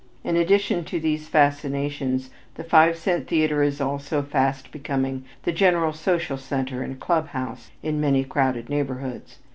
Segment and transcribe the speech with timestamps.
[0.23, 5.93] In addition to these fascinations, the five cent theater is also fast becoming the general
[5.93, 9.37] social center and club house in many crowded neighborhoods.